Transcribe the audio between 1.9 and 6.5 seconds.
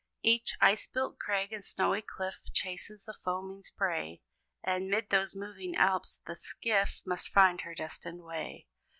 cliff Chases the foaming spray; And, 'mid those moving Alps, the